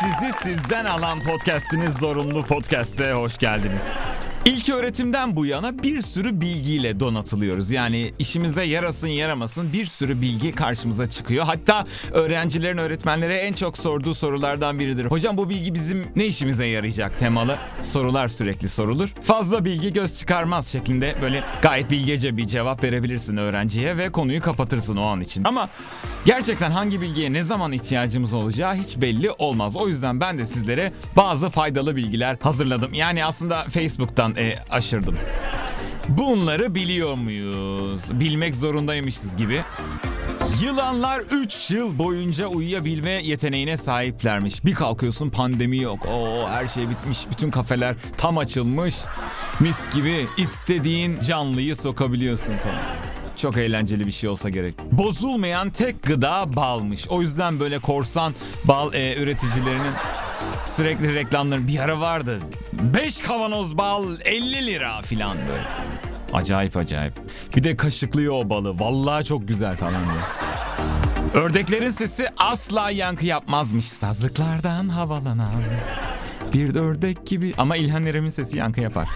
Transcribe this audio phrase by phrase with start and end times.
[0.00, 3.82] sizi sizden alan podcast'iniz Zorunlu Podcast'e hoş geldiniz.
[4.46, 7.70] İlk öğretimden bu yana bir sürü bilgiyle donatılıyoruz.
[7.70, 11.44] Yani işimize yarasın yaramasın bir sürü bilgi karşımıza çıkıyor.
[11.44, 15.04] Hatta öğrencilerin öğretmenlere en çok sorduğu sorulardan biridir.
[15.04, 19.14] Hocam bu bilgi bizim ne işimize yarayacak temalı sorular sürekli sorulur.
[19.20, 24.96] Fazla bilgi göz çıkarmaz şeklinde böyle gayet bilgece bir cevap verebilirsin öğrenciye ve konuyu kapatırsın
[24.96, 25.44] o an için.
[25.44, 25.68] Ama
[26.24, 29.76] gerçekten hangi bilgiye ne zaman ihtiyacımız olacağı hiç belli olmaz.
[29.76, 32.94] O yüzden ben de sizlere bazı faydalı bilgiler hazırladım.
[32.94, 35.16] Yani aslında Facebook'tan e, aşırdım.
[36.08, 38.20] Bunları biliyor muyuz?
[38.20, 39.62] Bilmek zorundaymışız gibi.
[40.62, 44.64] Yılanlar 3 yıl boyunca uyuyabilme yeteneğine sahiplermiş.
[44.64, 46.06] Bir kalkıyorsun pandemi yok.
[46.06, 47.30] Oo her şey bitmiş.
[47.30, 48.94] Bütün kafeler tam açılmış.
[49.60, 52.80] Mis gibi istediğin canlıyı sokabiliyorsun falan.
[53.36, 54.74] Çok eğlenceli bir şey olsa gerek.
[54.92, 57.08] Bozulmayan tek gıda balmış.
[57.08, 59.92] O yüzden böyle korsan bal e, üreticilerinin
[60.66, 62.40] sürekli reklamları bir ara vardı.
[62.80, 65.66] 5 kavanoz bal 50 lira falan böyle.
[66.32, 67.12] Acayip acayip.
[67.56, 68.78] Bir de kaşıklıyor o balı.
[68.80, 70.24] Vallahi çok güzel falan diyor.
[71.44, 73.88] Ördeklerin sesi asla yankı yapmazmış.
[73.88, 75.52] Sazlıklardan havalanan.
[76.52, 77.54] Bir de ördek gibi.
[77.58, 79.08] Ama İlhan Erem'in sesi yankı yapar.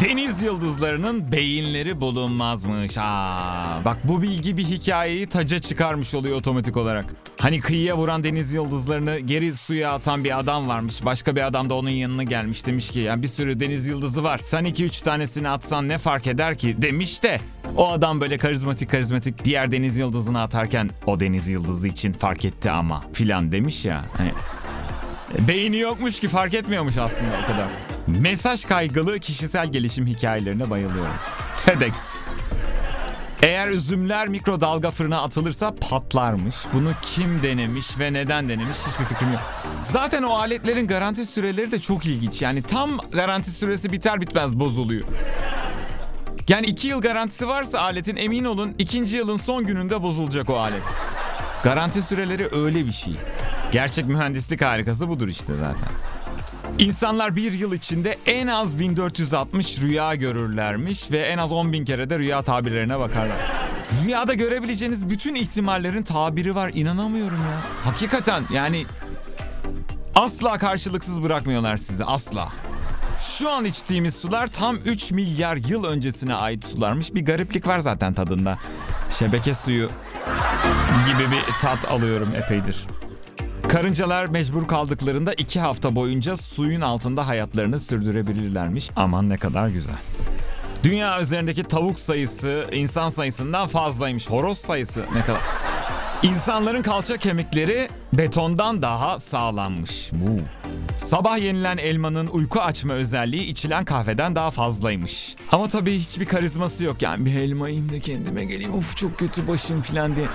[0.00, 2.98] Deniz yıldızlarının beyinleri bulunmazmış.
[2.98, 7.14] Aa, bak bu bilgi bir hikayeyi taca çıkarmış oluyor otomatik olarak.
[7.40, 11.04] Hani kıyıya vuran deniz yıldızlarını geri suya atan bir adam varmış.
[11.04, 14.40] Başka bir adam da onun yanına gelmiş demiş ki ya bir sürü deniz yıldızı var.
[14.44, 17.40] Sen iki üç tanesini atsan ne fark eder ki demiş de
[17.76, 22.70] o adam böyle karizmatik karizmatik diğer deniz yıldızını atarken o deniz yıldızı için fark etti
[22.70, 24.04] ama filan demiş ya.
[24.18, 24.32] Hani
[25.38, 27.68] Beyni yokmuş ki fark etmiyormuş aslında o kadar.
[28.06, 31.14] Mesaj kaygılı kişisel gelişim hikayelerine bayılıyorum.
[31.56, 31.96] TEDx.
[33.42, 36.56] Eğer üzümler mikrodalga fırına atılırsa patlarmış.
[36.72, 39.40] Bunu kim denemiş ve neden denemiş hiçbir fikrim yok.
[39.82, 42.42] Zaten o aletlerin garanti süreleri de çok ilginç.
[42.42, 45.04] Yani tam garanti süresi biter bitmez bozuluyor.
[46.48, 50.82] Yani iki yıl garantisi varsa aletin emin olun ikinci yılın son gününde bozulacak o alet.
[51.64, 53.14] Garanti süreleri öyle bir şey.
[53.72, 55.88] Gerçek mühendislik harikası budur işte zaten.
[56.78, 62.10] İnsanlar bir yıl içinde en az 1460 rüya görürlermiş ve en az 10 bin kere
[62.10, 63.52] de rüya tabirlerine bakarlar.
[64.04, 67.62] Rüyada görebileceğiniz bütün ihtimallerin tabiri var inanamıyorum ya.
[67.84, 68.86] Hakikaten yani
[70.14, 72.48] asla karşılıksız bırakmıyorlar sizi asla.
[73.38, 77.14] Şu an içtiğimiz sular tam 3 milyar yıl öncesine ait sularmış.
[77.14, 78.58] Bir gariplik var zaten tadında.
[79.18, 79.90] Şebeke suyu
[81.06, 82.86] gibi bir tat alıyorum epeydir.
[83.72, 88.90] Karıncalar mecbur kaldıklarında iki hafta boyunca suyun altında hayatlarını sürdürebilirlermiş.
[88.96, 89.96] Aman ne kadar güzel.
[90.84, 94.30] Dünya üzerindeki tavuk sayısı insan sayısından fazlaymış.
[94.30, 95.40] Horoz sayısı ne kadar...
[96.22, 100.10] İnsanların kalça kemikleri betondan daha sağlammış.
[100.12, 100.40] Bu.
[100.96, 105.34] Sabah yenilen elmanın uyku açma özelliği içilen kahveden daha fazlaymış.
[105.52, 107.02] Ama tabii hiçbir karizması yok.
[107.02, 108.74] Yani bir elma yiyeyim de kendime geleyim.
[108.74, 110.26] Of çok kötü başım falan diye.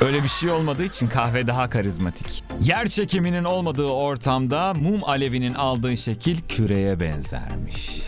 [0.00, 2.37] Öyle bir şey olmadığı için kahve daha karizmatik.
[2.62, 8.02] Yer çekiminin olmadığı ortamda mum alevinin aldığı şekil küreye benzermiş.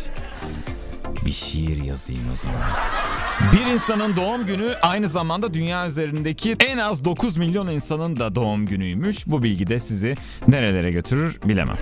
[1.27, 2.61] Bir şiir yazayım o zaman.
[3.53, 8.67] Bir insanın doğum günü aynı zamanda dünya üzerindeki en az 9 milyon insanın da doğum
[8.67, 9.27] günüymüş.
[9.27, 10.15] Bu bilgi de sizi
[10.49, 11.79] nerelere götürür bilemem.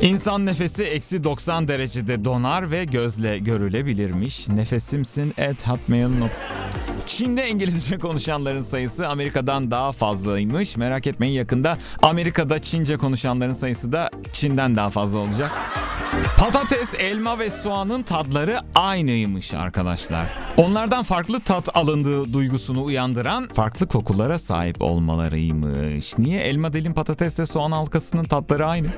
[0.00, 4.48] İnsan nefesi eksi 90 derecede donar ve gözle görülebilirmiş.
[4.48, 6.30] Nefesimsin et hotmail.com
[7.06, 10.76] Çin'de İngilizce konuşanların sayısı Amerika'dan daha fazlaymış.
[10.76, 15.52] Merak etmeyin yakında Amerika'da Çince konuşanların sayısı da Çin'den daha fazla olacak.
[16.38, 20.26] Patates, elma ve soğanın tadları aynıymış arkadaşlar.
[20.56, 26.18] Onlardan farklı tat alındığı duygusunu uyandıran farklı kokulara sahip olmalarıymış.
[26.18, 28.88] Niye elma dilim patatesle soğan halkasının tatları aynı?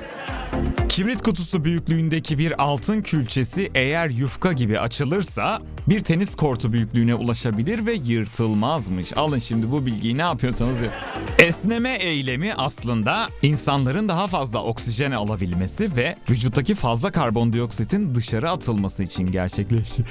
[0.89, 7.85] Kibrit kutusu büyüklüğündeki bir altın külçesi eğer yufka gibi açılırsa bir tenis kortu büyüklüğüne ulaşabilir
[7.85, 9.17] ve yırtılmazmış.
[9.17, 10.97] Alın şimdi bu bilgiyi ne yapıyorsanız yapın.
[11.37, 19.31] Esneme eylemi aslında insanların daha fazla oksijen alabilmesi ve vücuttaki fazla karbondioksitin dışarı atılması için
[19.31, 20.05] gerçekleşir.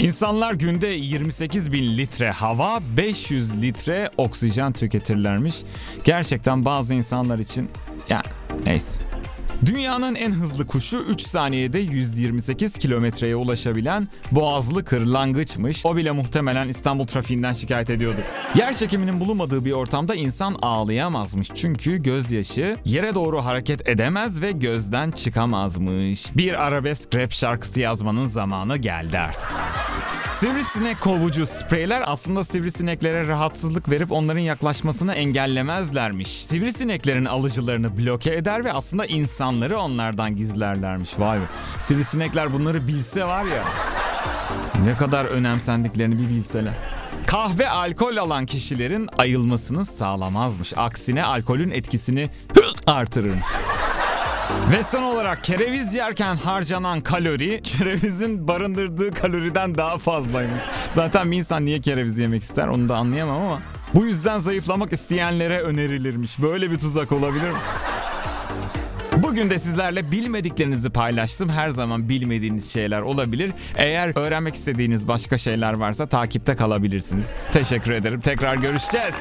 [0.00, 5.56] İnsanlar günde 28 bin litre hava, 500 litre oksijen tüketirlermiş.
[6.04, 7.70] Gerçekten bazı insanlar için
[8.08, 8.22] ya
[8.64, 8.98] Nice.
[9.66, 15.86] Dünyanın en hızlı kuşu 3 saniyede 128 kilometreye ulaşabilen boğazlı kırlangıçmış.
[15.86, 18.20] O bile muhtemelen İstanbul trafiğinden şikayet ediyordu.
[18.54, 21.48] Yer çekiminin bulunmadığı bir ortamda insan ağlayamazmış.
[21.54, 26.36] Çünkü gözyaşı yere doğru hareket edemez ve gözden çıkamazmış.
[26.36, 29.48] Bir arabesk rap şarkısı yazmanın zamanı geldi artık.
[30.40, 36.28] Sivrisinek kovucu spreyler aslında sivrisineklere rahatsızlık verip onların yaklaşmasını engellemezlermiş.
[36.28, 39.06] Sivrisineklerin alıcılarını bloke eder ve aslında
[39.48, 41.18] insanları onlardan gizlerlermiş.
[41.18, 41.44] Vay be.
[41.78, 43.64] Sivrisinekler bunları bilse var ya.
[44.84, 46.74] Ne kadar önemsendiklerini bir bilseler.
[47.26, 50.72] Kahve alkol alan kişilerin ayılmasını sağlamazmış.
[50.76, 52.30] Aksine alkolün etkisini
[52.86, 53.46] artırırmış.
[54.72, 60.62] Ve son olarak kereviz yerken harcanan kalori kerevizin barındırdığı kaloriden daha fazlaymış.
[60.90, 63.60] Zaten bir insan niye kereviz yemek ister onu da anlayamam ama
[63.94, 66.42] bu yüzden zayıflamak isteyenlere önerilirmiş.
[66.42, 67.58] Böyle bir tuzak olabilir mi?
[69.28, 71.48] Bugün de sizlerle bilmediklerinizi paylaştım.
[71.48, 73.50] Her zaman bilmediğiniz şeyler olabilir.
[73.76, 77.26] Eğer öğrenmek istediğiniz başka şeyler varsa takipte kalabilirsiniz.
[77.52, 78.20] Teşekkür ederim.
[78.20, 79.14] Tekrar görüşeceğiz.